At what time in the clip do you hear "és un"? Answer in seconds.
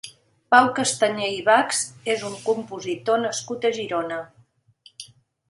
2.13-2.39